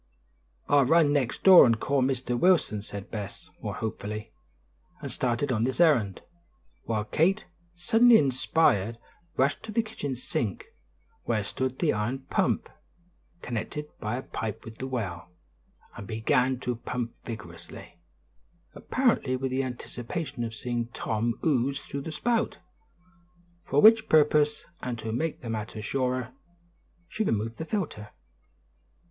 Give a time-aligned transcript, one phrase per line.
[0.67, 2.35] "I'll run next door and call Mr.
[2.35, 4.31] Wilson," said Bess, more hopefully,
[4.99, 6.21] and started on this errand,
[6.85, 8.97] while Kate, suddenly inspired,
[9.37, 10.65] rushed to the kitchen sink,
[11.25, 12.67] where stood the iron pump,
[13.43, 15.29] connected by a pipe with the well,
[15.95, 17.99] and began to pump vigorously,
[18.73, 22.57] apparently with the anticipation of seeing Tom ooze through the spout,
[23.65, 26.33] for which purpose, and to make the matter surer,
[27.07, 28.09] she removed the filter.